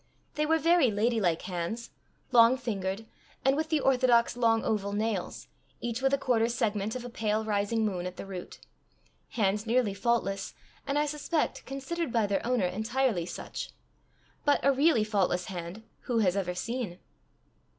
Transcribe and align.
They 0.33 0.47
were 0.47 0.57
very 0.57 0.89
lady 0.89 1.19
like 1.21 1.43
hands, 1.43 1.91
long 2.31 2.57
fingered, 2.57 3.05
and 3.45 3.55
with 3.55 3.69
the 3.69 3.79
orthodox 3.79 4.35
long 4.35 4.63
oval 4.63 4.93
nails, 4.93 5.47
each 5.79 6.01
with 6.01 6.11
a 6.11 6.17
quarter 6.17 6.49
segment 6.49 6.95
of 6.95 7.05
a 7.05 7.07
pale 7.09 7.43
rising 7.45 7.85
moon 7.85 8.07
at 8.07 8.17
the 8.17 8.25
root 8.25 8.57
hands 9.29 9.67
nearly 9.67 9.93
faultless, 9.93 10.55
and, 10.87 10.97
I 10.97 11.05
suspect, 11.05 11.63
considered 11.67 12.11
by 12.11 12.25
their 12.25 12.43
owner 12.43 12.65
entirely 12.65 13.27
such 13.27 13.69
but 14.43 14.59
a 14.63 14.71
really 14.71 15.03
faultless 15.03 15.45
hand, 15.53 15.83
who 16.05 16.17
has 16.17 16.35
ever 16.35 16.55
seen? 16.55 16.97